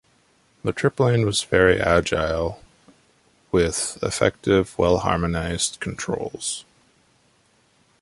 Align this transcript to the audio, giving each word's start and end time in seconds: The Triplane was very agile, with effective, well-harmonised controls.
The 0.63 0.71
Triplane 0.73 1.27
was 1.27 1.43
very 1.43 1.79
agile, 1.79 2.59
with 3.51 3.99
effective, 4.01 4.75
well-harmonised 4.79 5.79
controls. 5.79 6.65